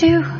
[0.00, 0.39] to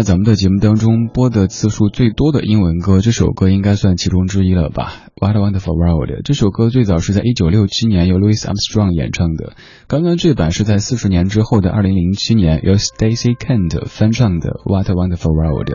[0.00, 6.22] 在咱们的节目当中播的次数最多的英文歌，这首歌应该算其中之一了吧？What a Wonderful World。
[6.24, 9.52] 这首歌最早是在一九六七年由 Louis Armstrong 演唱的，
[9.88, 15.70] 刚刚这版是在四十年之后的二零零七年由 Stacy Kent 翻唱的 What a Wonderful World。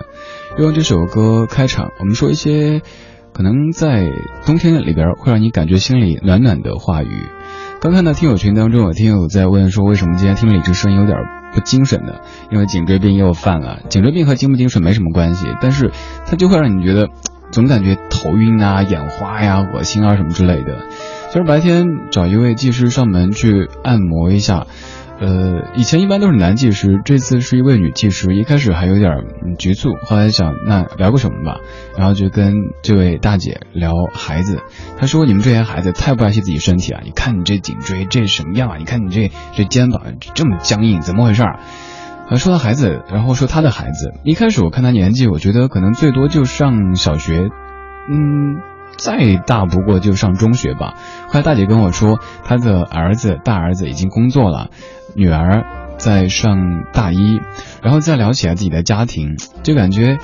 [0.57, 2.81] 用这首歌开场，我们说一些
[3.31, 4.07] 可能在
[4.47, 7.09] 冬天里边会让你感觉心里暖暖的话语。
[7.85, 11.19] 刚看到听友群当中有听友在问说，为什么今天听李志声音有点
[11.53, 12.15] 不精神呢？
[12.49, 13.79] 因为颈椎病又犯了。
[13.89, 15.91] 颈椎病和精不精神没什么关系，但是
[16.25, 17.09] 它就会让你觉得
[17.51, 20.79] 总感觉头晕啊、眼花呀、恶心啊什么之类的。
[21.31, 24.65] 就是白天找一位技师上门去按摩一下。
[25.17, 28.35] 呃，以前一般都是男技师，这次是一位女技师。
[28.35, 29.13] 一开始还有点
[29.57, 31.61] 局促，后来想那聊个什么吧，
[31.97, 34.59] 然后就跟这位大姐聊孩子。
[34.97, 36.99] 她说：“你们这些孩子太不爱惜自己身体啊！
[37.05, 38.75] 你看你这颈椎这什么样啊？
[38.77, 40.01] 你看你这这肩膀
[40.33, 41.43] 这么僵硬，怎么回事？”
[42.27, 44.13] 啊，说到孩子，然后说他的孩子。
[44.23, 47.49] 一开始我看他年纪，我觉得可能最多就上小学，
[48.11, 48.57] 嗯，
[48.97, 50.95] 再大不过就上中学吧。
[51.27, 54.71] 后来大姐跟我说，她的儿子大儿子已经工作了。
[55.15, 55.65] 女儿
[55.97, 57.39] 在上大一，
[57.81, 60.17] 然后再聊起来自己的家庭，就感觉，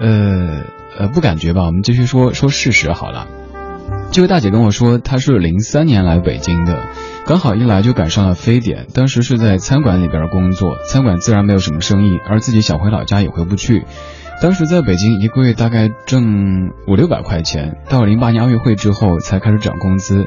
[0.00, 0.62] 呃
[0.98, 1.64] 呃，不感觉吧？
[1.64, 3.28] 我们继续说说事实好了。
[4.12, 6.82] 这位大姐跟我说，她是零三年来北京的，
[7.26, 13.84] 刚好一来就赶上了非典，当时是在餐馆里边工作，餐馆自然没有什么生意，而自己想回老家也回不去。
[14.40, 20.26] 当时在北京一个月大概挣五六百块钱，到零八年奥运会之后才开始涨工资。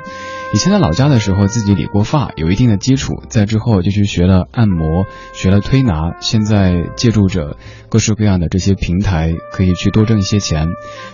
[0.54, 6.14] 以前在老家的时候自己理过发，有一定的基础，在之后就去学了按摩，学了推拿。
[6.22, 7.58] 现在借助着
[7.90, 10.68] 各式各样的这些平台，可以去多挣一些钱。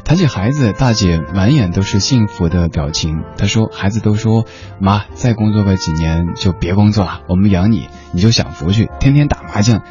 [0.03, 3.23] 谈起孩子，大姐满眼都是幸福的表情。
[3.37, 4.43] 她说：“孩子都说
[4.81, 9.83] 妈，再工作个几年就别工作了，我们养你，你就享福去，天天打麻将，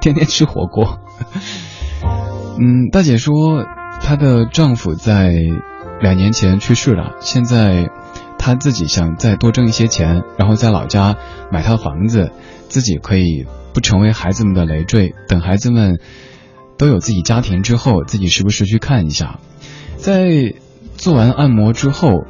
[0.00, 0.98] 天天吃火锅。”
[2.58, 3.64] 嗯，大姐说，
[4.00, 5.34] 她的丈夫在
[6.00, 7.88] 两年前去世了，现在
[8.38, 11.16] 她自己想再多挣一些钱，然后在老家
[11.50, 12.30] 买套房子，
[12.68, 15.14] 自己可以不成为孩子们的累赘。
[15.28, 15.98] 等孩子们
[16.76, 19.38] 都有自己家庭之后，自己时不时去看一下。
[19.96, 20.54] 在
[20.96, 22.24] 做完按摩之后，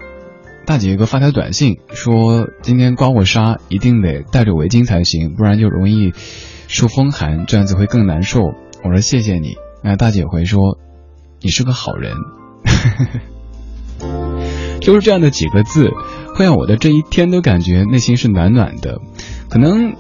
[0.67, 6.13] 大姐给我发条短信说，今天刮过痧，一定得戴着围巾才行，不然就容易
[6.69, 8.41] 受风寒，这样子会更难受。
[8.85, 9.57] 我说谢谢你。
[9.83, 10.79] 那大姐回说
[11.43, 12.15] ：“你是个好人。
[14.81, 15.91] ”就是这样的几个字，
[16.35, 19.01] 会让我的这一天都感觉内心是暖暖的。
[19.49, 19.95] 可能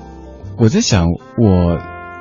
[0.56, 1.06] 我在想，
[1.38, 1.79] 我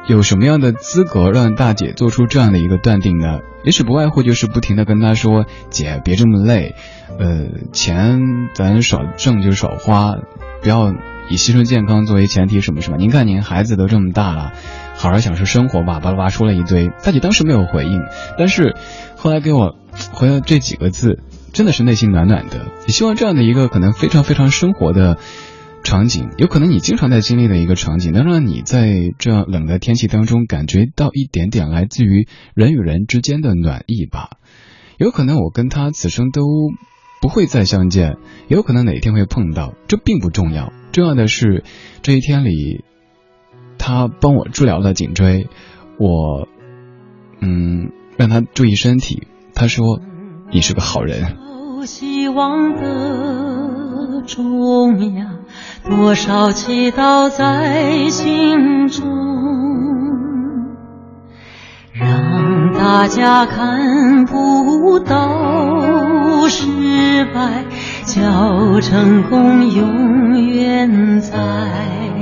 [0.08, 3.40] 有什么样的资格让大姐做出这样的一个断定呢？
[3.64, 6.76] 也许不外乎就是不停的跟她说：“姐，别这么累，
[7.20, 8.20] 呃，钱
[8.54, 10.16] 咱少挣就少花，
[10.62, 10.92] 不要
[11.30, 12.98] 以牺牲健康作为前提，什么什么。
[12.98, 14.54] 您看您孩子都这么大了。”
[15.02, 16.92] 好好享受生活吧，巴拉巴拉说了一堆。
[17.04, 18.02] 大姐当时没有回应，
[18.38, 18.76] 但是
[19.18, 19.76] 后来给我
[20.14, 22.68] 回了这几个字，真的是内心暖暖的。
[22.86, 25.18] 也希望这样的一个可能非常非常生活的
[25.84, 34.38] 场景，有可能你经常在经历的一个场景，能让你在这样冷的天气当中感觉到一点点来自于人与人之间的暖意吧。
[35.00, 36.44] 有可能我跟他此生都
[37.24, 38.18] 不会再相见，
[38.50, 40.72] 也有可能哪一天会碰到，这并不重要。
[40.92, 41.64] 重要的是
[42.04, 42.84] 这一天里。
[43.84, 45.50] 他帮我治疗了颈椎，
[45.98, 46.48] 我，
[47.40, 49.28] 嗯，让他注意身体。
[49.56, 50.00] 他说
[50.54, 51.38] ：“你是个好人。”
[51.84, 55.32] 希望的中呀，
[55.84, 59.04] 多少祈祷在心中，
[61.92, 67.66] 让大家看不到失败，
[68.06, 72.21] 叫成功永远在。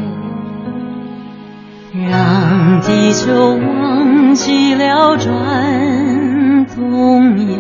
[1.92, 7.58] 让地球忘记了转动呀，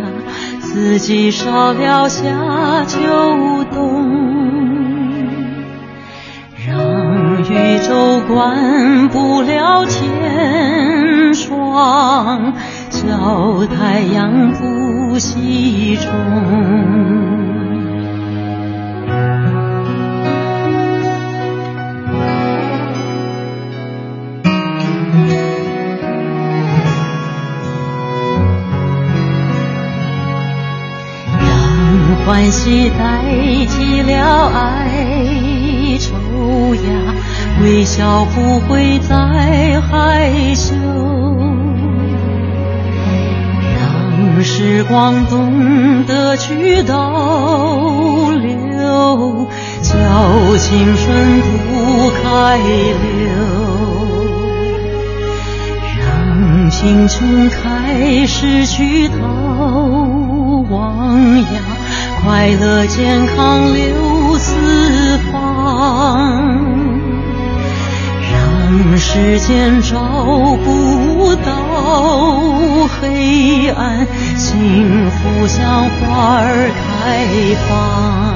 [0.61, 4.05] 四季少了夏秋冬。
[6.67, 12.53] 让宇宙关不了天窗，
[12.91, 17.38] 叫太阳不西冲。
[32.29, 33.23] 欢喜代
[33.65, 37.15] 替了哀愁呀，
[37.63, 40.75] 微笑不会再害羞，
[43.79, 49.47] 让时光懂得去倒流，
[49.81, 53.31] 叫青春不开流，
[55.97, 59.17] 让贫穷开始去逃
[60.69, 61.47] 亡呀。
[62.21, 66.57] 快乐健康留四方，
[68.31, 69.97] 让世间找
[70.63, 74.05] 不到黑暗，
[74.37, 77.25] 幸福像花儿开
[77.67, 78.28] 放。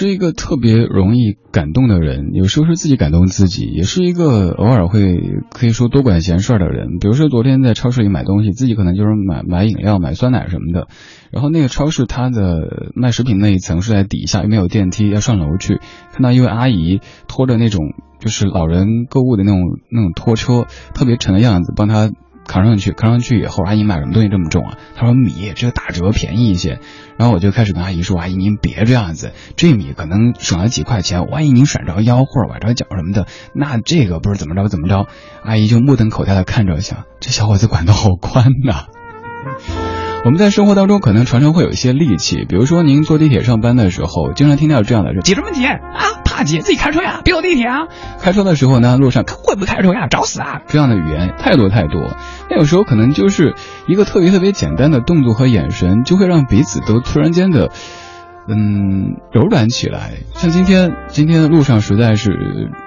[0.00, 5.14] 是一个特别容易感动的人，有时候是自己感动自己，也是一个偶尔会
[5.52, 6.96] 可以说多管闲事儿的人。
[6.98, 10.88] 比如说昨天在超市里买东西，自己可能就是买买饮料、买酸奶什么的，
[11.30, 15.80] 然后那个超市它的卖食品那一层是在底下，又没有电梯，要上楼去，
[16.12, 19.60] 看到一位阿姨拖着那种就是老人购物的那种
[19.92, 20.64] 那种拖车，
[20.94, 22.10] 特别沉的样子，帮他。
[22.50, 24.76] 扛上去，扛上去以后，阿姨买什么东西这么重啊？
[24.96, 26.80] 她说米这个打折便宜一些，
[27.16, 35.06] 然后我就开始跟阿姨说：“阿姨您别这样子，这米可能省了几块钱，万一您闪着腰或者崴着脚什么的，那这个不是怎么着怎么着？”
[35.46, 38.86] 阿姨就目瞪口呆的看着，想这小伙子管得好宽呐。
[40.26, 45.78] 我们在生活当中可能常常会有一些戾气，比如说您坐地铁上班的时候，经常听到这样的说：“挤什么挤啊？
[46.40, 47.86] 怕挤，自己开车呀，别坐地铁啊！”
[48.22, 50.06] 开车的时候呢，路上会不会开车呀？
[50.08, 50.62] 找死啊！
[50.68, 52.16] 这样的语言太多太多。
[52.48, 53.54] 那有时候可能就是
[53.86, 57.68] 一个特别特别简单的动作和眼神，就会让彼此都突然间的，
[58.48, 60.12] 嗯，柔软起来。
[60.32, 62.32] 像今天，今天的路上实在是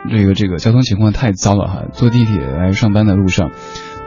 [0.10, 3.52] 这个这个交通情况太糟了哈，坐地铁来上班的路上。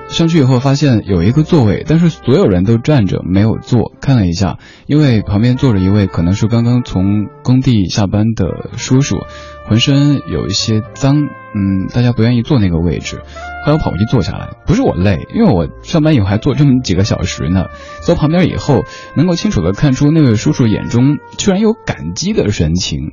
[0.08, 3.92] 上去以后发现有一个座位，但是所有人都站着没有坐。
[4.00, 9.18] 看了一下，因为旁边坐着一位可能是刚刚从工地下班的叔叔，
[9.66, 13.18] 浑身有一些脏，嗯，大家不愿意坐那个位置。
[13.64, 17.66] 后来我跑过去坐下来，不是我累，因为我上班以后还坐这么几个小时呢。
[18.00, 18.84] 坐旁边以后，
[19.16, 23.12] 能够清楚的看出那位叔叔眼中居然有感激的神情。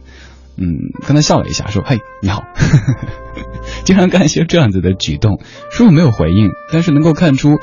[0.55, 0.65] 嗯，
[1.07, 2.43] 跟他笑了一下，说：“嘿，你好。”
[3.85, 5.39] 经常干一些这样子的举动，
[5.71, 7.59] 叔叔没有回应，但是能够看出，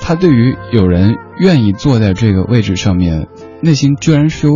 [0.00, 3.28] 他对于有人愿意坐在这个位置上面，
[3.62, 4.54] 内心居然是有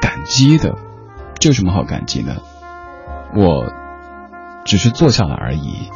[0.00, 0.74] 感激的。
[1.38, 2.42] 这有什么好感激的？
[3.34, 3.72] 我
[4.64, 5.88] 只是坐下了而已。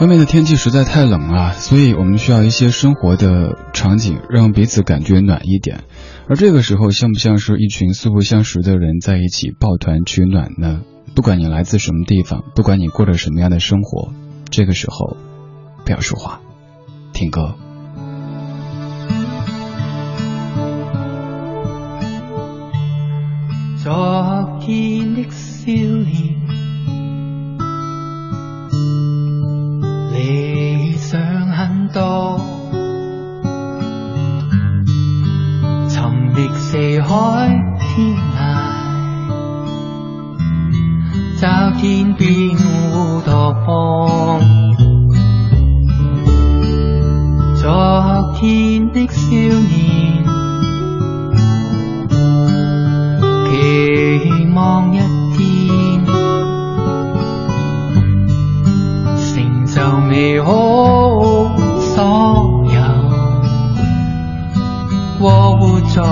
[0.00, 5.80] 外面的天气实在太冷了，所以我们需要一些生活的场景，让彼此感觉暖一点。
[6.28, 10.82] 而这个时候，像不像是一群素不相识的人在一起抱团取暖呢？
[11.14, 14.12] 不管你来自什么地方，不管你过着什么样的生活，
[14.50, 15.16] 这个时候
[15.86, 16.40] 不要说话，
[17.14, 17.54] 听歌。
[23.82, 26.36] 昨天的少年。
[30.12, 31.18] 理想
[31.52, 32.57] 很多，
[36.38, 37.08] 寻觅四海
[37.80, 38.38] 天涯，
[41.40, 42.14] 找天。
[42.14, 42.56] 边
[42.94, 44.40] 乌托邦。
[47.56, 50.24] 昨天的少年，
[53.50, 53.50] 期
[54.54, 54.96] 望一
[55.36, 56.06] 天
[59.26, 59.76] 成就。
[60.08, 60.50] 美好
[61.80, 62.80] 所有，
[65.20, 66.02] 我活在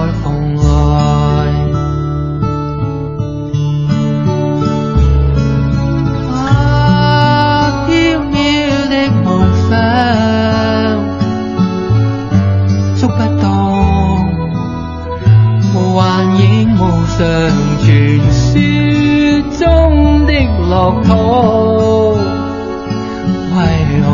[23.55, 23.59] 为
[24.03, 24.09] 何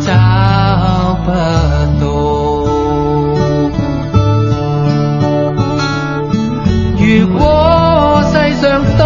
[0.00, 0.08] 找
[1.24, 1.26] 不
[2.00, 2.04] 到？
[6.98, 7.40] 如果
[8.32, 8.64] 世上
[8.98, 9.00] 多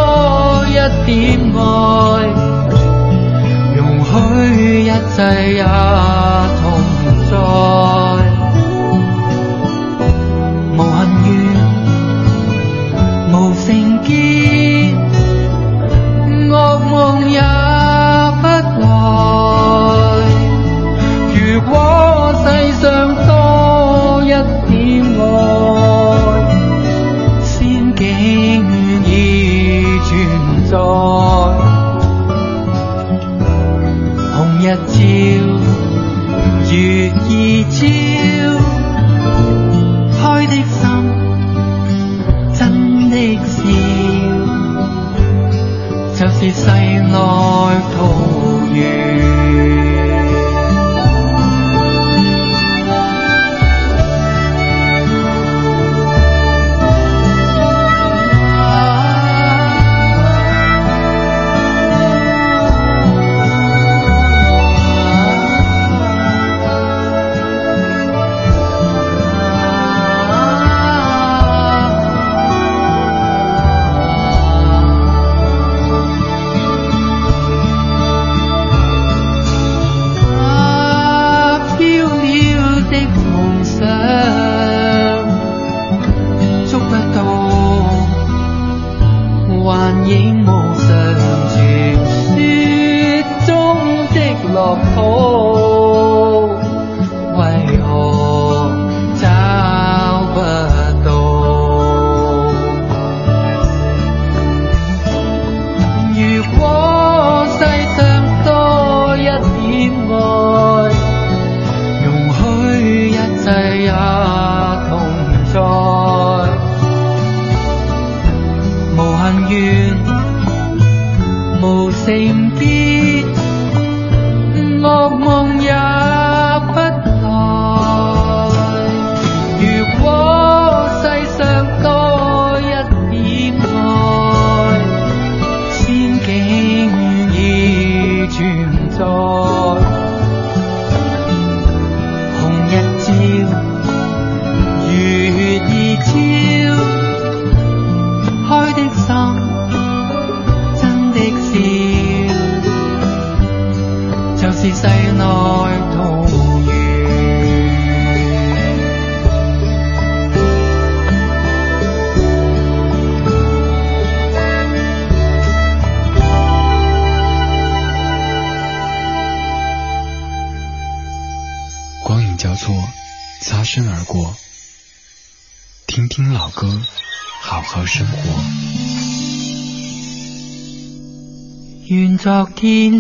[0.68, 0.70] 一
[1.04, 1.10] 点
[1.54, 1.58] 爱，
[3.76, 4.10] 容许
[4.82, 5.18] 一切
[5.54, 5.60] 也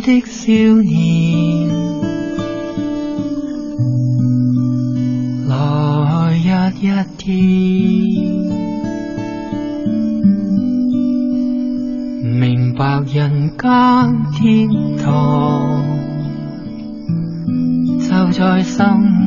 [0.00, 1.68] 的少年，
[5.46, 5.52] 来
[6.36, 6.48] 日
[6.80, 7.28] 一天，
[12.38, 15.84] 明白人间天堂
[18.00, 18.78] 就在心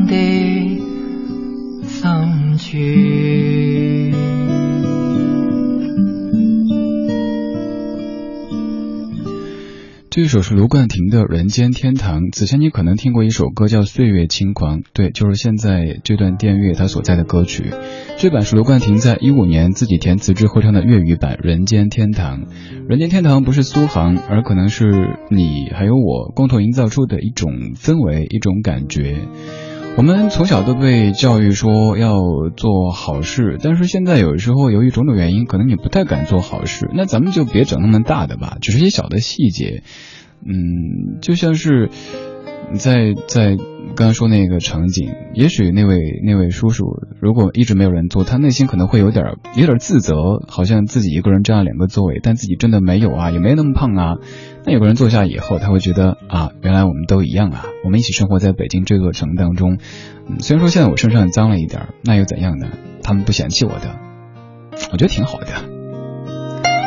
[0.07, 0.13] 的
[1.83, 3.42] 深处。
[10.15, 12.21] 这首是卢冠廷的《人间天堂》。
[12.31, 17.71] 此前你可能听过一首歌叫《岁月轻狂》，对，就是现在这段电乐它所在的歌曲。
[18.19, 22.41] 这版是卢冠廷在一五年自己填词之后唱的粤语版《人间天堂》。
[22.87, 29.17] 《人间天堂》不是苏杭，而可能是你还有我共同营造出的一种氛围，一种感觉。
[29.95, 32.15] 我们从小都被教育说要
[32.57, 36.89] 做好事，但是现在有时候由于种种原因，可能你不太敢做好事。
[36.93, 39.83] 那咱们就别整那么大的吧，只是些小的细节。
[40.45, 41.89] 嗯，就像是
[42.73, 43.55] 在在
[43.95, 46.85] 刚刚说那个场景，也许那位那位叔叔
[47.21, 50.15] 如果一直没有人坐，他内心可能会有点有点自责，
[50.47, 54.15] 好像自己一个人占了两个座位，但自己真的没有啊，也没那么胖啊。
[54.65, 59.77] 那有个人坐下以后，他会觉得啊，原来我们都一样啊，我们一起生活在北京这座城当中。
[60.29, 62.67] 嗯，虽然说现在我身上脏了一点，那又怎样呢？
[63.03, 63.99] 他们不嫌弃我的，
[64.91, 65.47] 我觉得挺好的。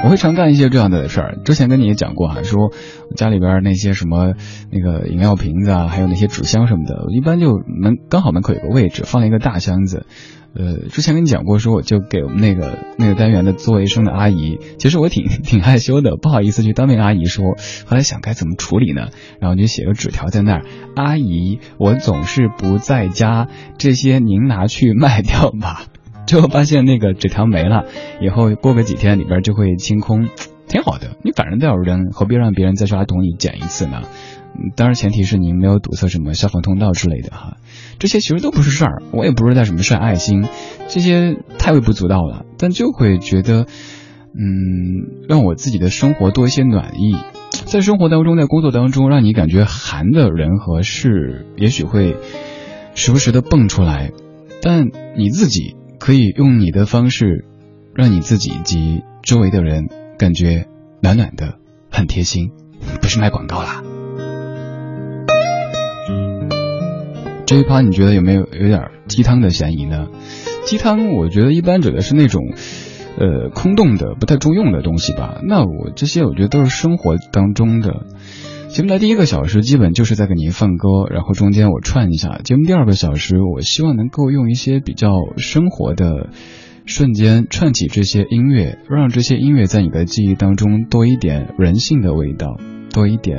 [0.05, 1.39] 我会常干一些这样的事儿。
[1.45, 2.73] 之前跟你也讲过哈，说
[3.17, 4.35] 家里边那些什么
[4.71, 10.07] 那个饮料瓶子啊，还有那些纸箱什么的，我一般就门刚好门口有个位置，放了一个大箱子。
[10.59, 17.57] 呃，之前跟你讲过，说我就给我们那个那个单元的做卫生的阿姨，其实我挺 挺害羞的，不好意思去当面阿姨说。
[17.85, 19.09] 后来想该怎么处理呢？
[19.40, 20.62] 然后就写个纸条在那儿，
[20.95, 25.85] 阿姨，我总是不在家，这些您拿去卖掉吧。
[26.27, 27.85] 最后发现那个纸条没了，
[28.21, 30.29] 以后过个几天里边就会清空，
[30.66, 31.16] 挺好的。
[31.23, 34.03] 你反正都要扔，何必让别人再去垃圾桶里捡一次呢？
[34.77, 37.57] 当然前提是您没有堵塞什么消防通道之类的哈。
[37.99, 40.47] 这些其实都不是事儿，我也不是在什么晒爱心，
[40.88, 42.45] 这些太微不足道了。
[42.59, 43.66] 但就会觉得，
[44.35, 47.16] 嗯，让我自己的生活多一些暖意。
[47.66, 52.16] 在生活当中，在工作当中，让你感觉寒的人和事，也许会
[52.95, 54.12] 时不时的蹦出来，
[54.62, 55.77] 但你自己。
[55.99, 57.47] 可以用你的方式，
[57.95, 59.88] 让你自己及周围的人
[60.19, 60.66] 感觉
[61.01, 61.55] 暖暖的，
[61.90, 62.51] 很贴心，
[63.01, 63.83] 不是卖广告啦。
[67.46, 70.09] 这一趴你觉得有没有有点鸡汤的嫌疑呢？
[70.64, 72.42] 鸡汤我觉得一般指的是那种，
[73.18, 75.40] 呃，空洞的、不太中用的东西吧。
[75.46, 78.04] 那我这些我觉得都是生活当中的。
[78.68, 82.40] 节目的第一个小时基本就是在给您放歌，然后中间我串一下。
[82.42, 86.30] 节目第二个小时，我希望能够用一些比较生活的
[86.85, 92.59] 瞬间串起这些音乐，让这些音乐在你的记忆当中多一点人性的味道，
[92.92, 93.38] 多一点，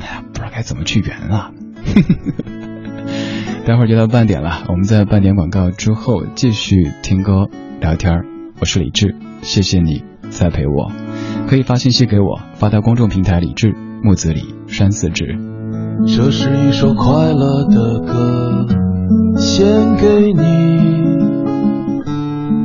[0.00, 1.52] 哎呀，不知道该怎么去圆啊。
[3.66, 7.48] 待会儿就到半点了，我们在半点广告之后继续听歌
[7.80, 8.24] 聊天。
[8.60, 10.92] 我是李志，谢谢你再陪我。
[11.48, 15.38] 可以发信息给我，发到公众平台李志木子李山四志。
[16.06, 18.66] 这是一首快乐的歌，
[19.38, 20.42] 献给你。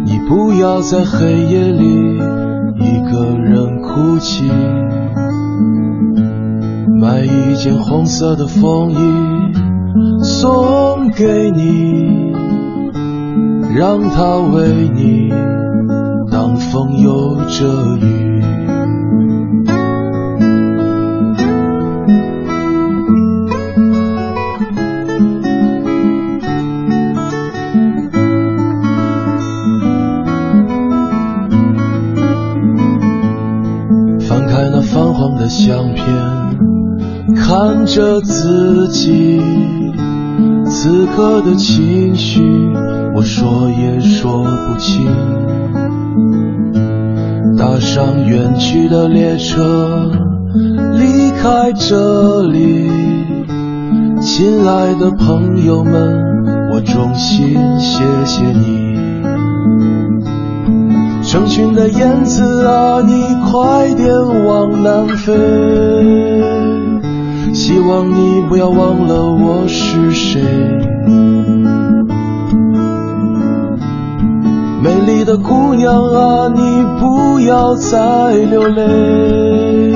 [0.05, 2.15] 你不要在黑夜里
[2.79, 4.49] 一个人哭泣。
[6.99, 8.97] 买一件红色的风衣
[10.21, 12.33] 送给你，
[13.73, 15.29] 让它为你
[16.29, 18.41] 挡风又遮雨。
[34.27, 36.38] 翻开那泛黄的相片，
[37.35, 39.41] 看着自己
[40.65, 42.41] 此刻的情绪，
[43.15, 45.07] 我说也说不清。
[47.57, 50.11] 搭上远去的列车，
[50.97, 52.89] 离开这里，
[54.21, 56.23] 亲爱的朋友们，
[56.71, 58.97] 我衷心谢谢你。
[61.21, 64.09] 成群的燕子啊，你快点
[64.47, 65.33] 往南飞，
[67.61, 70.41] 希望你不要忘了我是谁。
[74.81, 76.61] 美丽的姑娘啊，你
[77.01, 79.93] 不要再流泪，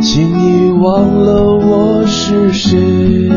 [0.00, 3.28] 请你忘了我是谁。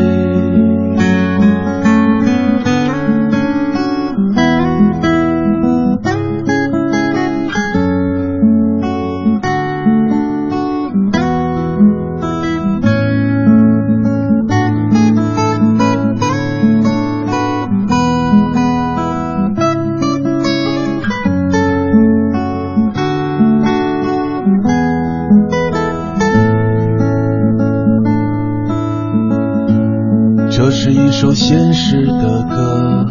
[31.38, 33.06] 现实的歌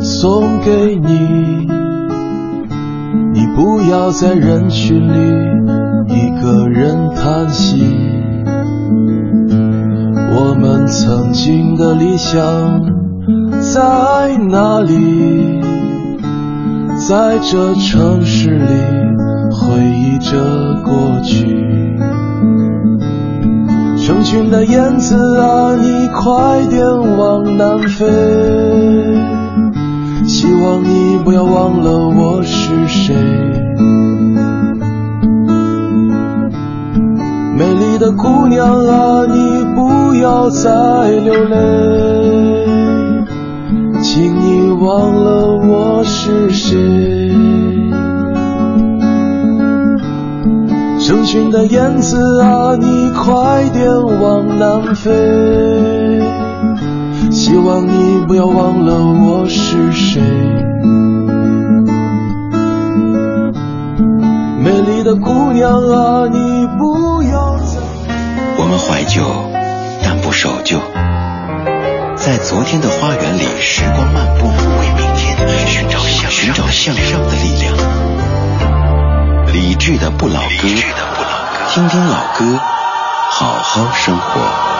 [0.00, 1.68] 送给你，
[3.34, 5.18] 你不要在人群里
[6.08, 7.84] 一个人叹息。
[10.32, 12.40] 我们曾经的理想
[13.60, 15.60] 在哪里？
[17.06, 18.72] 在这城市里
[19.52, 21.69] 回忆着过去。
[24.10, 26.84] 成群的燕子啊，你快点
[27.16, 28.04] 往南飞，
[30.26, 33.14] 希望你不要忘了我是谁。
[37.56, 41.56] 美丽的姑娘啊，你不要再流泪，
[44.02, 47.30] 请你忘了我是谁。
[50.98, 52.86] 成群的燕子啊，你
[53.22, 53.86] 快点
[54.18, 55.10] 往南飞，
[57.30, 60.22] 希望你不要忘了我是谁。
[64.58, 67.82] 美丽的姑娘啊，你不要走。
[68.58, 69.22] 我们怀旧，
[70.02, 70.78] 但不守旧，
[72.16, 77.76] 在昨天的花园里时光漫步，为明天寻找向寻找向上的力量。
[79.52, 80.68] 理智的不老歌，
[81.68, 82.58] 听听老歌，
[83.32, 84.79] 好好生活。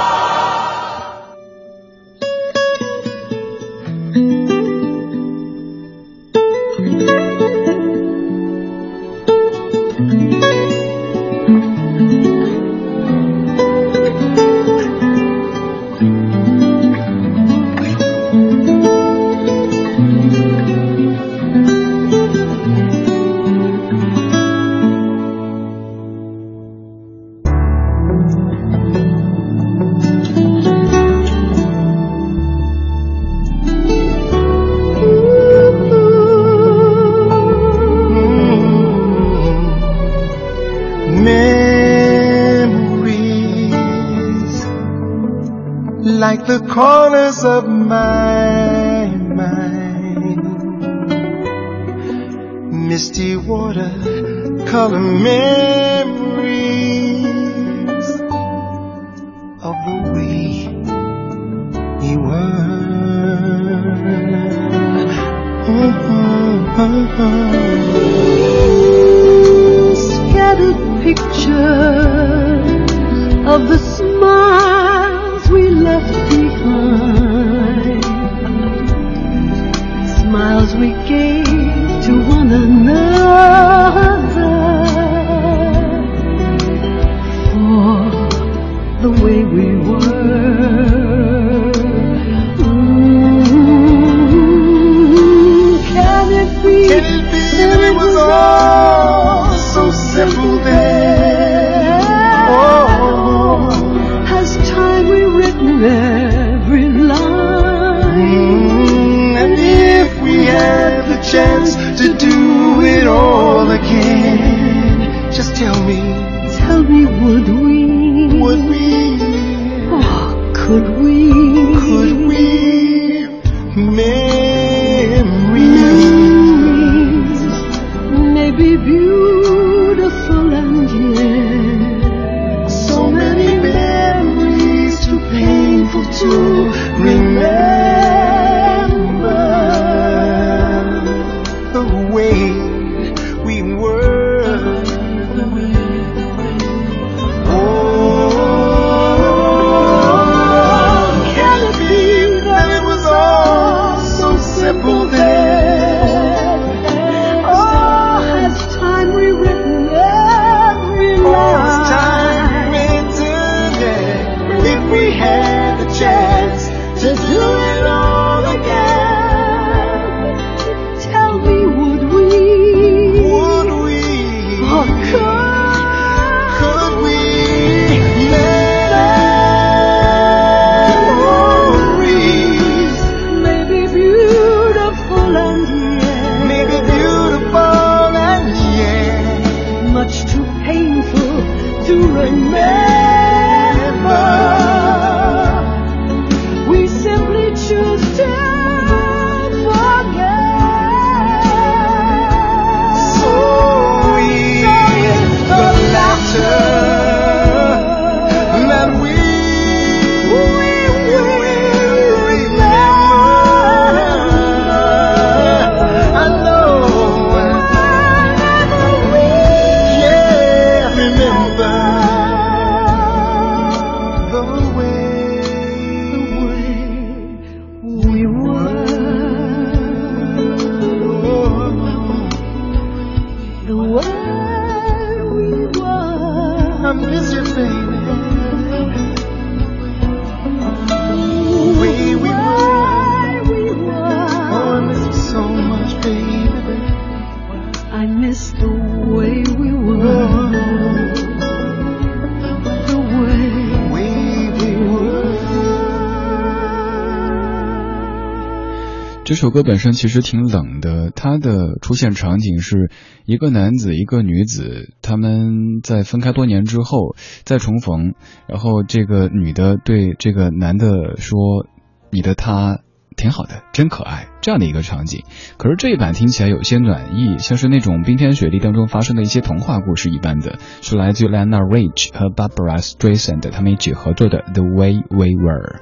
[259.51, 262.89] 首歌本身其实挺冷的，它的出现场景是
[263.25, 268.15] 一个男子一个女子，他们在分开多年之后再重逢，
[268.47, 271.67] 然后这个女的对这个男的说
[272.13, 272.79] ：“你的他
[273.17, 275.25] 挺好的，真可爱。”这样的一个场景。
[275.57, 285.81] 可是这一版听起来有些暖意，像是那种冰天雪地当中发生的一些童话故事一般的，是来自 Lana Ridge 和 Barbara Streisand 他们一起合作的《The Way We Were》。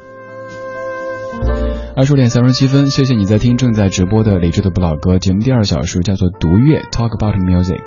[1.99, 7.83] 二十点三十七分，谢谢你在听正在直播的理智的不老歌节目，第二小时叫做读乐 Talk About Music。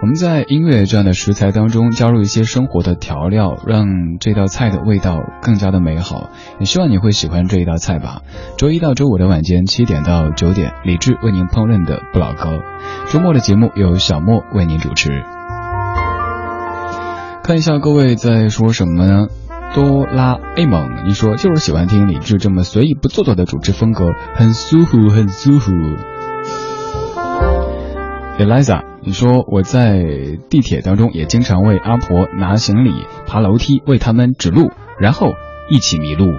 [0.00, 3.88] 我们在音乐这样的食材当中加入一些生活的调料，让
[4.20, 6.30] 这道菜的味道更加的美好。
[6.60, 8.22] 也希望你会喜欢这一道菜吧。
[8.56, 12.60] 周一到周五的晚间七点到九点，理智为您烹饪的不老歌。
[13.10, 15.10] 周末的节目由小莫为您主持。
[17.42, 19.26] 看一下各位在说什么呢？
[19.76, 25.70] 哆啦 A 梦，你说就是喜欢听李志这么随意不做作的主持风格，很舒服，很舒服。
[28.38, 30.02] Eliza，你说我在
[30.48, 35.34] 地铁当中也经常为阿婆拿行李、爬楼梯，为他们指路，然后
[35.68, 36.24] 一起迷路。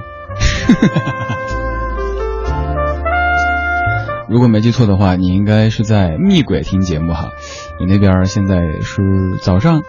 [4.28, 7.30] 如果没记错的话，你应该是在密轨听节目哈。
[7.80, 9.04] 你那边现在是
[9.44, 9.84] 早上？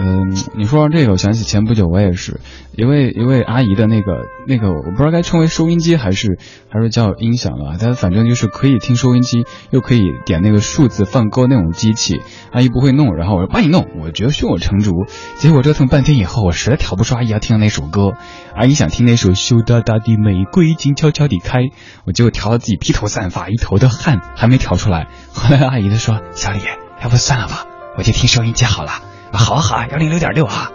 [0.00, 2.40] 嗯，你说完这个，我想起前不久我也是
[2.76, 6.38] 一位一位阿姨的那个那个，我不知道该称为收音机还是
[6.70, 12.20] 还是叫音响了，她反正就是可以听收音机，又可以点那个数字放歌那种机器。
[12.52, 14.92] 阿姨不会弄，然后我说帮你弄，我觉得胸有成竹。
[15.38, 18.12] 结果折腾半天以后，我实在调不出阿姨要听的那首歌。
[18.54, 21.58] 阿姨想听那首羞答答的玫瑰静悄悄地开，
[22.06, 25.08] 我结果调到自己披头散发，一头的汗，还没调出来。
[25.32, 26.60] 后来阿姨就说：“小李，
[27.02, 28.92] 要不算了吧，我就听收音机好了。”
[29.32, 30.72] 好啊好啊，幺零六点六啊。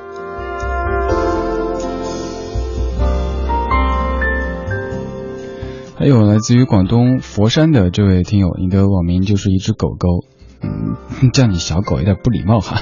[5.96, 10.26] 还有来自于广东佛山的这位听友，你的网名就是一只狗狗，
[10.62, 12.82] 嗯，叫你小狗有点不礼貌哈。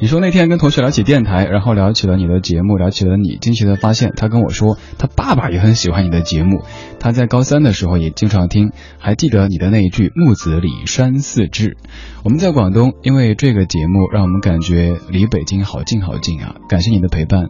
[0.00, 6.62] 你说那天跟同学聊起电台，然后聊起了你的节目，聊起了你，惊奇的发现他跟我说，他爸爸也很喜欢你的节目，
[7.00, 11.76] 他在高三的时候也经常听，还记得你的那一句木子李山四志。
[12.24, 16.56] 我们在广东，因为这个节目让我们感觉离北京好近好近啊！
[16.68, 17.48] 感谢你的陪伴。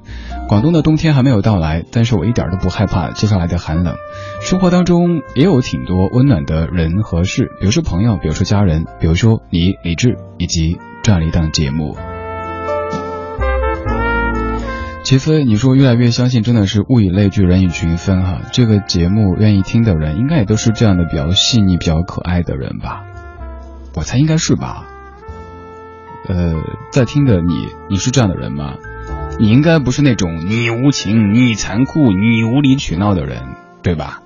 [0.48, 3.96] 广东的冬天还没有到来，但是我一点都不害怕接下来的寒冷。
[4.40, 10.76] 生活当中也有挺多温暖的人和事，比如说朋友，比如说家人，比如说你李志，以及
[11.08, 11.96] 这样的一档节目。
[15.02, 18.42] 齐飞，你说越来越相信，真的是物以类聚，人以群分哈。
[18.52, 23.06] 这个节目愿意听的人，应该也都是这样的比较细腻、比较可爱的人吧？
[23.94, 24.84] 我猜应该是吧。
[26.28, 26.56] 呃，
[26.92, 27.54] 在听的你，
[27.88, 28.74] 你是这样的人吗？
[29.40, 33.44] 你应该不是那种你无情、你残酷、你无理取闹的人，
[33.82, 34.20] 对吧？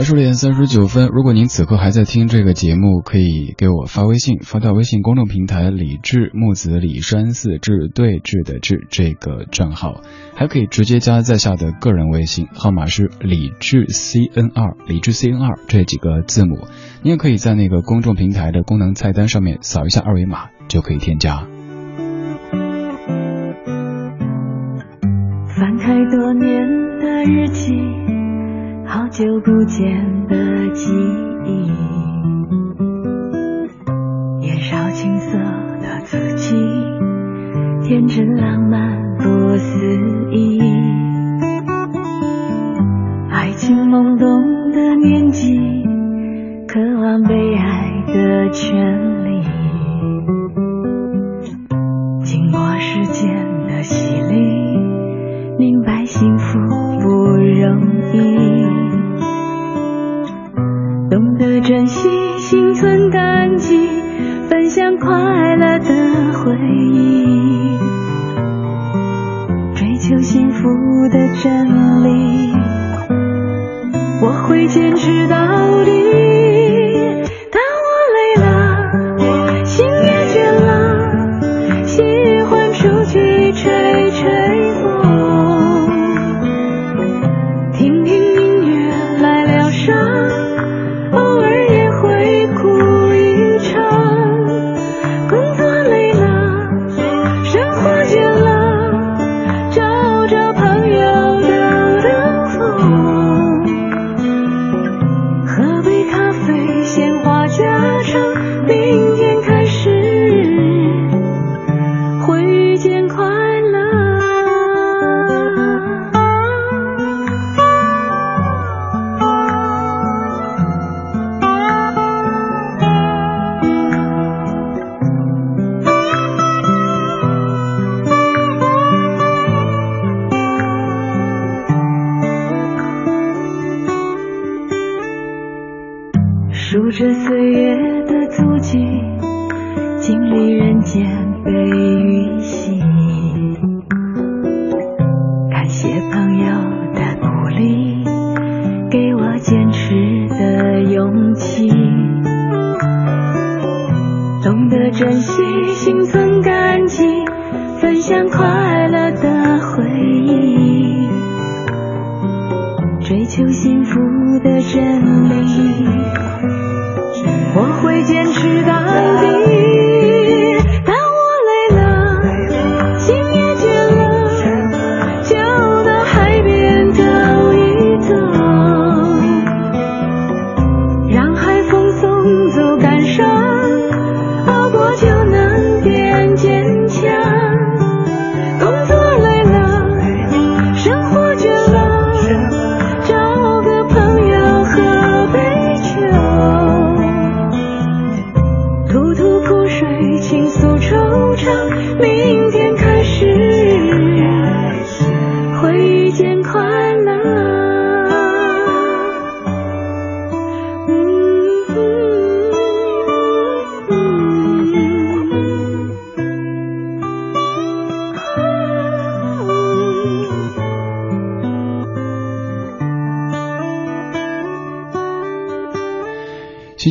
[0.00, 10.00] 二十点三十九分，如果您此刻还在听这个节目，可以给我发微信，发到微信公众平台“李志木子李山寺志对峙的志”这个账号，
[10.34, 16.66] 还可以直接加在下的个人微信号码是李志 C N 二李志 C N 二这几个字母，
[17.02, 21.46] 你也可以在那个公众平台的功能菜单上面扫一下二维码就可以添加。
[25.58, 26.66] 翻开多年
[27.00, 28.19] 的日记。
[28.92, 30.92] 好久不见的记
[31.46, 31.70] 忆，
[34.40, 36.56] 年少青涩的自己，
[37.84, 39.86] 天真浪漫不思
[40.32, 40.60] 议，
[43.30, 45.56] 爱情懵懂的年纪，
[46.66, 49.19] 渴望被爱的权利，
[64.72, 65.10] 像快
[65.56, 66.56] 乐的回
[66.94, 67.76] 忆，
[69.74, 70.68] 追求幸福
[71.08, 71.66] 的真
[72.04, 72.52] 理，
[74.22, 75.39] 我会坚持到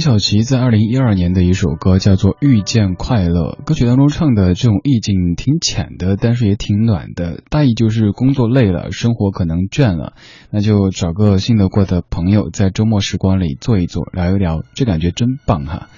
[0.10, 7.44] 小琪在二零一二年的一首歌叫做《遇见快乐》，歌曲当中唱的这种意境挺浅的，但是也挺暖的。
[7.52, 10.14] 大意就是工作累了，生活可能倦了，
[10.50, 15.90] 那就找个信得过的朋友，在周末时光里坐一坐，聊一聊，这感觉真棒哈。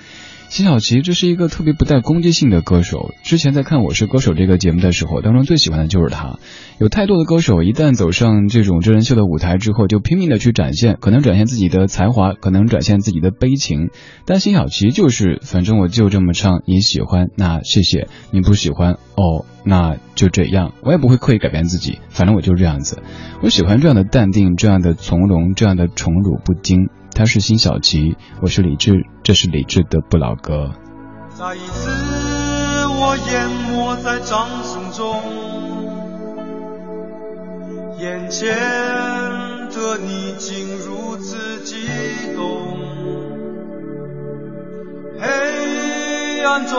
[0.52, 3.12] 辛晓琪，这是一个特别不带攻击性的歌手。
[3.24, 6.40] 之前在看《我是歌手》这个节目的时候，当中最喜欢的就是他。
[6.78, 13.92] 有太多的歌手一旦走上这种真人秀的舞台之后，就拼命的去展现，可能展现自己的才华，可能展现自己的悲情。
[14.26, 23.02] 但辛晓琪就是，反正我就这么唱，你喜欢那谢谢，你不喜欢哦那就这样，我也不会刻意改变自己，反正我就是这样子。
[23.42, 26.90] 我喜欢这样的淡定，这样的从容，这样的宠辱不惊。
[27.14, 30.72] 他是辛晓琪我是李志这是李志的不老歌。
[31.38, 31.90] 再一次
[32.88, 35.22] 我淹没在掌声中
[38.00, 38.48] 眼前
[39.70, 41.76] 的你竟如此激
[42.36, 42.92] 动。
[45.20, 46.78] 黑暗中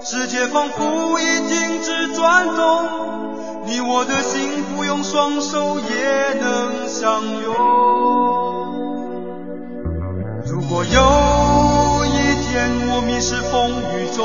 [0.00, 8.73] 世界仿佛已停止转动你我的心不用双手也能相拥。
[10.54, 12.10] 如果有一
[12.44, 14.24] 天我迷失风雨中，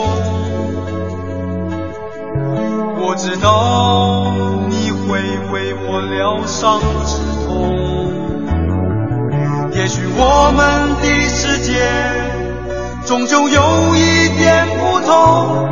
[3.01, 4.31] 我知道
[4.69, 5.17] 你会
[5.51, 7.17] 为我疗伤止
[7.47, 7.49] 痛。
[9.73, 11.81] 也许我们的世界。
[13.07, 15.67] 终究有一点不同，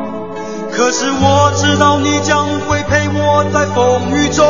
[0.71, 4.43] 可是我知道你将会陪我在风雨中。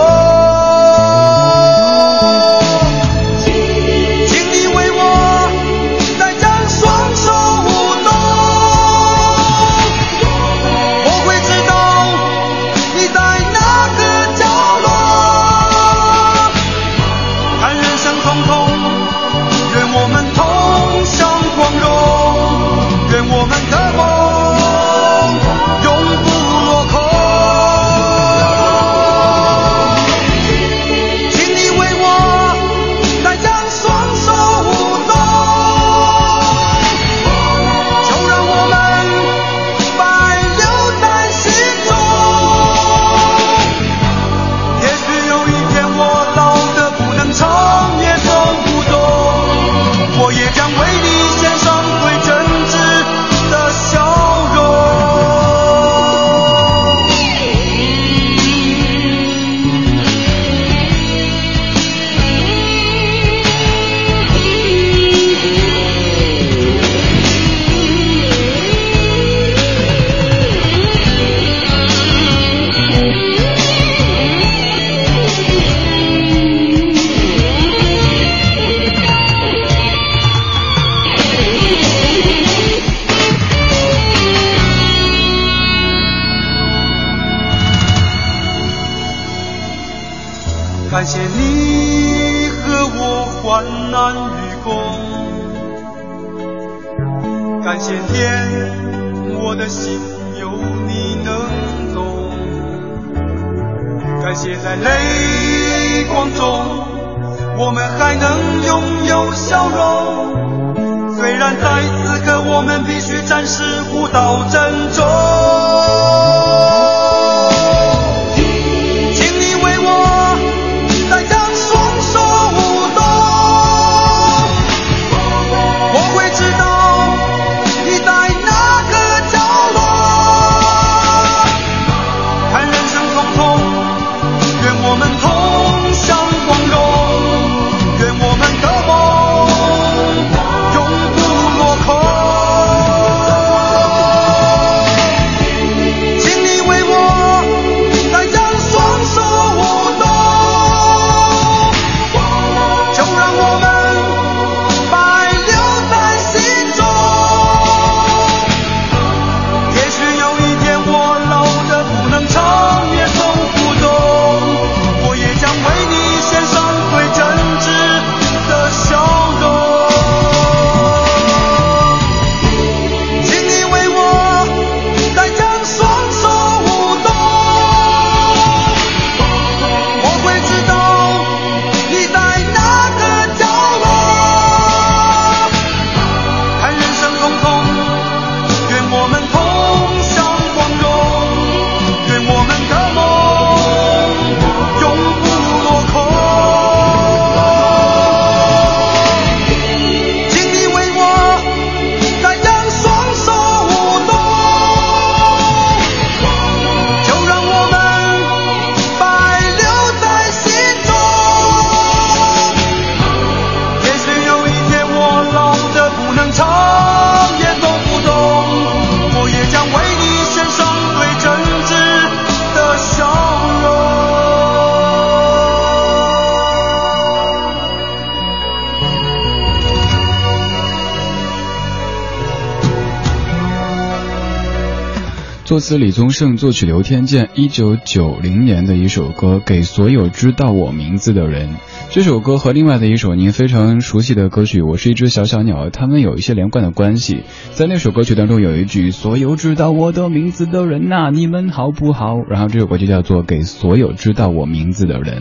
[235.68, 241.49] 词李宗盛，作曲刘天健，一九九零年的一首歌《给所有知道我名字的人》。
[241.89, 247.24] 这首歌和另外的一首您非常熟悉的歌曲《我是一只小小鸟》，它们有一些连贯的关系。
[247.51, 255.18] 在那首歌曲当中有一句“所有知道我的名字的人呐，你们好不好？”然后这首歌就叫做《给所有知道我名字的人》。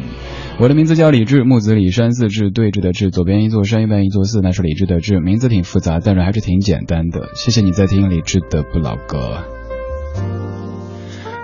[0.61, 5.19] 我的名字叫李志，木子李山四志对峙的志，左边一座山，右边一座寺，那是李志的志。
[5.19, 7.31] 名字挺复杂，但是还是挺简单的。
[7.35, 9.56] 谢谢你在听李志的不老歌。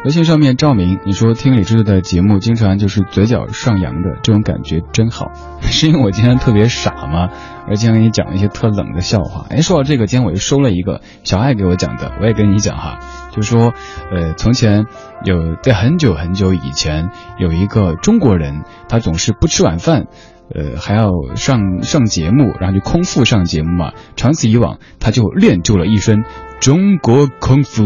[0.05, 5.31] 微信上面赵明，你说听李志的节目经常就是嘴角上扬的，这种感觉真好。
[5.63, 7.29] 是因为我今天特别傻吗？
[7.69, 9.47] 而且给你讲一些特冷的笑话。
[9.49, 12.99] 哎，说到这个，今天我又收了一个小爱给我讲的，我也跟你讲哈，
[13.31, 13.73] 就说，
[14.11, 14.87] 呃，从前
[15.25, 20.07] 有在很久很久以前，有一个中国人，他总是不吃晚饭，
[20.53, 23.93] 呃，还要上上节目，然后就空腹上节目嘛。
[24.17, 26.25] 长此以往，他就练就了一身
[26.61, 27.85] 中国空腹。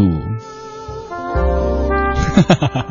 [2.41, 2.85] 哈哈哈！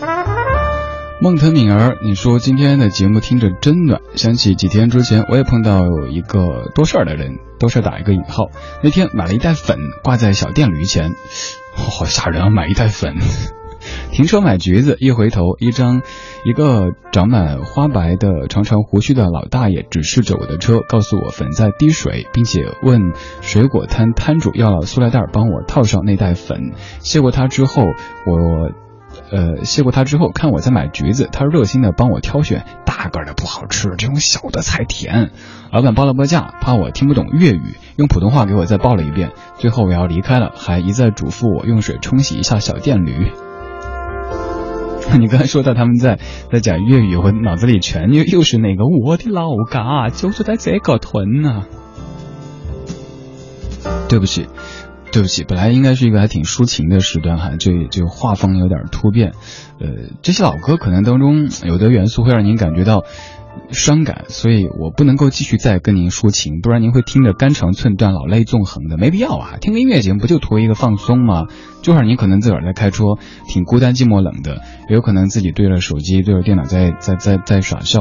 [0.00, 0.16] 哈
[1.20, 8.46] 孟特敏儿，你说今天的节目听着真暖，想起几天之前我也碰到一个多事儿的人，多事儿打一个引号。
[8.82, 11.12] 那天买了一袋粉挂在小电驴前，
[11.74, 12.50] 好吓人啊！
[12.50, 13.14] 买一袋粉。
[14.10, 16.02] 停车买橘子，一回头，一张
[16.44, 26.72] 一个长满花白的长长胡须的老大爷指示着我的车，告诉我粉在滴水，并且问水果摊摊主要了塑料袋帮我套上那袋粉。
[27.00, 27.82] 谢过他之后，
[28.26, 28.70] 我
[29.30, 35.30] 呃谢过他之后，看我在买橘子，他热心的帮我挑选，大个的不好吃，这种小的才甜。
[35.70, 39.32] 老板报了报价，怕我听不懂粤语，用普通话给我再报了一遍。
[39.56, 43.32] 最后我要离开了，还一再嘱咐我用水冲洗一下小电驴。
[45.18, 46.18] 你刚才说到他们在
[46.50, 51.64] 在讲粤语，我脑子里全又又是那个我的老家就是在这个屯呐。
[54.08, 54.46] 对不起，
[55.12, 59.32] 对不起，本来应该是一个还挺抒情的时段哈，这就画风有点突变。
[59.80, 59.88] 呃，
[60.22, 63.04] 这些老歌可能当中有的元素会让您感觉到。
[63.70, 69.56] 伤感，所以我不能够继续再跟您抒情，不然您会听着肝肠寸断、老泪纵横的，没必要啊！
[69.60, 71.46] 听个音乐节目不就图一个放松吗？
[71.82, 73.04] 就会您可能自个儿在开车，
[73.48, 78.00] 挺孤单寂寞冷的，也有可能自己对着手机、对着电脑在在在在耍笑，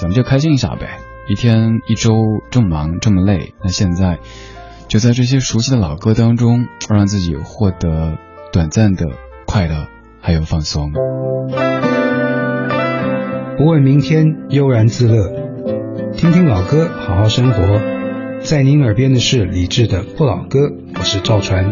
[0.00, 0.98] 咱们就开心一下呗。
[1.28, 2.12] 一天一周
[2.50, 4.18] 这么忙这么累，那现在
[4.88, 8.18] 就在这些熟悉的老歌当中，让自己获得
[8.52, 9.06] 短暂的
[9.46, 9.86] 快乐，
[10.20, 10.92] 还有放松。
[13.56, 15.30] 不问明天，悠然自乐，
[16.16, 17.80] 听听老歌，好好生活。
[18.42, 21.64] 在您耳边的是李志的不老歌，我是赵传。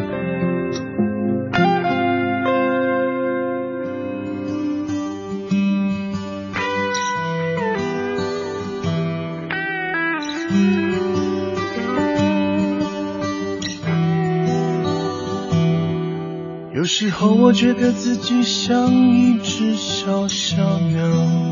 [16.75, 21.52] 有时候我觉得自己像一只小小鸟。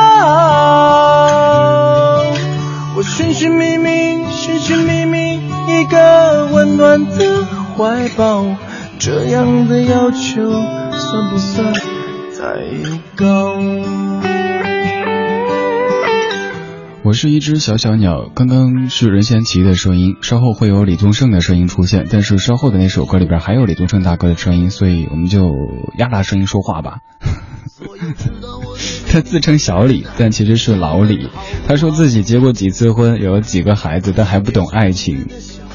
[2.95, 7.43] 我寻寻觅觅，寻寻觅觅一个温暖的
[7.75, 8.45] 怀抱，
[8.99, 10.51] 这样的要求
[10.91, 11.79] 算不算太
[13.15, 13.57] 高？
[17.03, 25.49] 我是一只小小鸟，刚刚是任贤齐的声音，稍后会有李宗盛的声音出现，但是稍后的那首歌里边还有李宗盛大哥的声音，所以我们就
[25.97, 26.99] 压大声音说话吧。
[29.11, 31.29] 他自称小李，但其实是老李。
[31.67, 35.27] 他说自己结过几次婚，有了几个孩子，但还不懂爱情。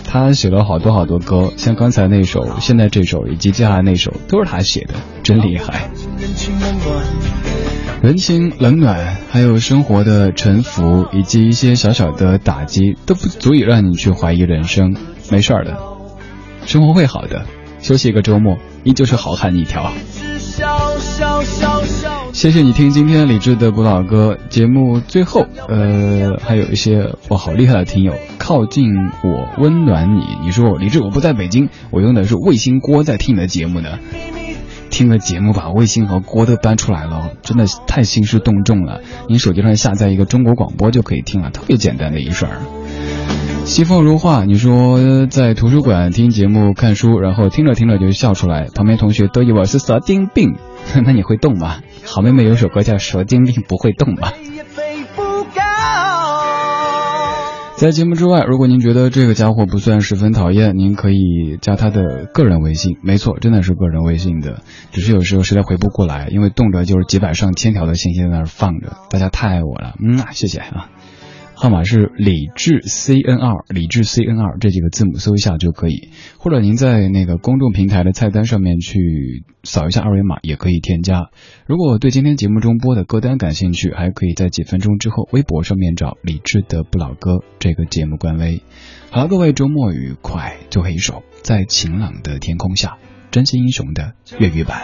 [0.04, 5.90] 他写了好多好多歌，像刚才那首、现在这首以及接下来那首，都是他写的，真厉害。
[8.02, 14.96] 人情冷暖，还有生活的沉浮，以及一些小小的打击，都不足以让你去怀疑人生。
[15.30, 15.76] 没事儿的，
[16.66, 17.44] 生活会好的。
[17.80, 19.92] 休息一个周末，依旧是好汉一条。
[22.32, 25.00] 谢谢你听今天李志的不老歌节目。
[25.00, 28.84] 最后，呃，还有一些哇，好厉害的听友，靠近
[29.22, 30.24] 我，温暖你。
[30.42, 33.98] 你说我李志，我不在北京，我用的是卫星锅在听你的节目呢。
[34.88, 39.00] 听了节目把卫星和锅都搬出来了，真的太兴师动众了。
[39.28, 42.60] 你手机上下载一个中国广播就可以听了，特别简单的一事儿。
[43.66, 50.54] 西风如画，你说在图书馆听节目看书，然后听着听着就笑出来，旁边同学都以为是蛇精病。
[51.04, 51.80] 那你会动吗？
[52.04, 54.32] 好妹妹有首歌叫《蛇精病不会动》吧。
[57.76, 62.96] 在节目之外，如果您觉得这个家伙不算十分讨厌，您可以加他的个人微信。
[63.02, 64.62] 没错，真的是个人微信的，
[64.92, 68.96] 只是有时候实在回不过来，因为动辄就是几百上千条的信息在那儿放着。
[69.10, 70.88] 大家太爱我了，嗯啊，谢谢啊。
[71.58, 81.30] 号码是李智 C N R，李智 C N R 这几个字母搜一下就可以，或者您在那个公众平台的菜单上面去扫一下二维码也可以添加。
[81.66, 88.62] 如果对今天节目中播的歌单感兴趣，还可以在几分钟之后微博上面找李智的不老歌这个节目官微。
[89.10, 90.58] 好了，各位周末愉快！
[90.68, 92.98] 最后一首在晴朗的天空下，
[93.30, 94.82] 真心英雄的粤语版。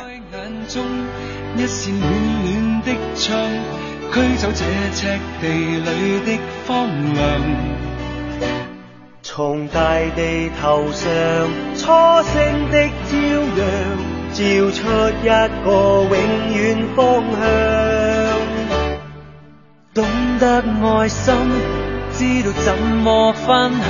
[4.14, 7.24] 驱走这赤地里的荒凉，
[9.22, 9.78] 从大
[10.14, 11.08] 地头上
[11.74, 11.86] 初
[12.28, 12.76] 升的
[13.08, 13.16] 朝
[13.56, 13.64] 阳，
[14.34, 14.36] 照
[14.70, 14.80] 出
[15.22, 15.24] 一
[15.64, 15.66] 个
[16.10, 16.14] 永
[16.54, 16.60] 远
[16.94, 17.00] 方
[17.40, 17.42] 向。
[19.94, 20.04] 懂
[20.38, 21.34] 得爱心，
[22.12, 23.88] 知道怎么分享，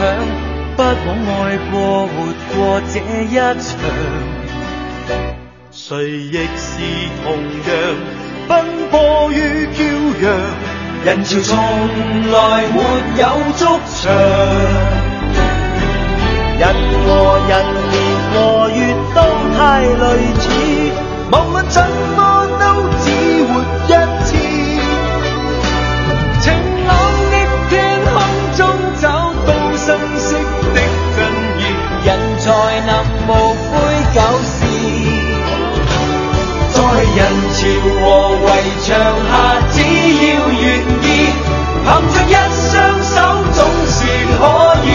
[0.76, 2.10] 不枉爱过活
[2.54, 2.94] 过这
[3.24, 3.74] 一场，
[5.72, 6.78] 谁亦是
[7.24, 7.26] 同
[7.66, 7.72] 样。
[8.92, 9.80] 奔波于骄
[10.22, 10.30] 阳，
[11.02, 11.56] 人潮从
[12.30, 12.76] 来没
[13.16, 13.26] 有
[13.56, 14.12] 足长。
[16.58, 16.62] 人
[17.06, 17.08] 和
[17.48, 17.52] 人
[17.90, 17.94] 年
[18.30, 18.78] 和月
[19.14, 19.18] 都
[19.56, 20.04] 太类
[20.38, 20.44] 似，
[21.32, 21.82] 无论怎
[37.14, 37.20] 人
[37.52, 37.58] 潮
[38.00, 38.46] 和围
[38.82, 38.88] 墙
[39.28, 39.32] 下，
[39.70, 40.62] 只要愿
[41.02, 41.04] 意，
[41.84, 42.32] 凭着一
[42.70, 43.14] 双手
[43.52, 43.94] 总是
[44.38, 44.40] 可
[44.86, 44.88] 以。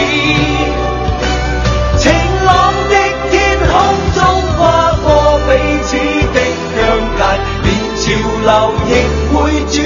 [1.98, 2.04] 晴
[2.44, 2.50] 朗
[2.90, 2.92] 的
[3.30, 3.72] 天空
[4.16, 4.20] 中，
[4.58, 4.60] 跨
[5.04, 5.08] 过
[5.46, 5.50] 彼
[5.84, 5.90] 此
[6.34, 6.38] 的
[6.76, 6.78] 疆
[7.18, 7.20] 界，
[7.64, 7.66] 连
[8.02, 8.06] 潮
[8.46, 8.50] 流
[8.88, 8.90] 亦
[9.32, 9.36] 会
[9.70, 9.78] 转。